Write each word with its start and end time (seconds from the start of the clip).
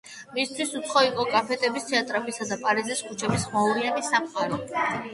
მისთვის 0.37 0.71
უცხო 0.79 1.03
იყო 1.07 1.25
კაფეების, 1.35 1.87
თეატრებისა 1.91 2.49
და 2.55 2.59
პარიზის 2.65 3.07
ქუჩების 3.13 3.49
ხმაურიანი 3.53 4.11
სამყარო. 4.13 4.65